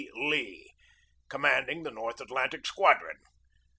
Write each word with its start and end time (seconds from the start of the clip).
Lee, 0.15 0.73
commanding 1.29 1.83
the 1.83 1.91
North 1.91 2.19
Atlantic 2.21 2.65
Squadron. 2.65 3.17